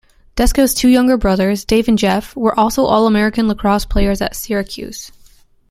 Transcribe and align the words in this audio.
Desko's 0.35 0.73
two 0.73 0.89
younger 0.89 1.15
brothers, 1.15 1.63
Dave 1.63 1.87
and 1.87 1.95
Jeff, 1.95 2.35
were 2.35 2.59
also 2.59 2.85
All-American 2.85 3.47
lacrosse 3.47 3.85
players 3.85 4.19
at 4.19 4.35
Syracuse. 4.35 5.11